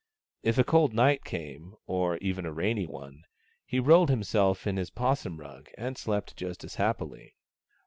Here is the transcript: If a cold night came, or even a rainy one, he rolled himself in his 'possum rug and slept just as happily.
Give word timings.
If 0.41 0.57
a 0.57 0.63
cold 0.63 0.95
night 0.95 1.23
came, 1.23 1.75
or 1.85 2.17
even 2.21 2.43
a 2.47 2.51
rainy 2.51 2.87
one, 2.87 3.21
he 3.67 3.79
rolled 3.79 4.09
himself 4.09 4.65
in 4.65 4.77
his 4.77 4.89
'possum 4.89 5.39
rug 5.39 5.69
and 5.77 5.95
slept 5.95 6.35
just 6.35 6.63
as 6.63 6.73
happily. 6.73 7.35